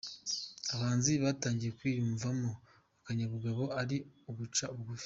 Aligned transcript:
abahanzi 0.73 1.11
batangiye 1.23 1.71
kwiyumvamo 1.77 2.51
akanyabugabo 2.99 3.63
ari 3.81 3.97
"Uguca 4.29 4.65
Bugufi". 4.75 4.99